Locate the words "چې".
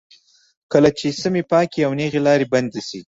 0.97-1.07